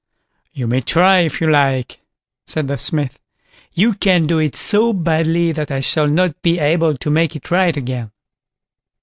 "You 0.51 0.65
may 0.65 0.81
try, 0.81 1.19
if 1.19 1.39
you 1.39 1.51
like", 1.51 1.99
said 2.47 2.67
the 2.67 2.79
Smith; 2.79 3.19
"you 3.73 3.93
can't 3.93 4.25
do 4.25 4.39
it 4.39 4.55
so 4.55 4.93
badly 4.93 5.51
that 5.51 5.69
I 5.69 5.81
shall 5.81 6.07
not 6.07 6.41
be 6.41 6.57
able 6.57 6.97
to 6.97 7.11
make 7.11 7.35
it 7.35 7.51
right 7.51 7.77
again." 7.77 8.09